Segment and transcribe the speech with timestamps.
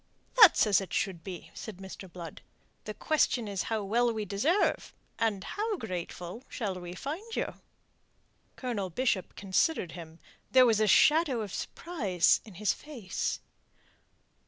[0.41, 2.11] "That's as it should be," said Mr.
[2.11, 2.41] Blood.
[2.85, 7.53] "The question is how well we deserve, and how grateful shall we find you?"
[8.55, 10.17] Colonel Bishop considered him.
[10.49, 13.41] There was a shadow of surprise in his face.